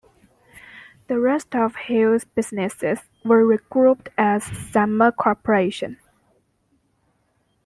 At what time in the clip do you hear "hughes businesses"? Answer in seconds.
1.75-3.01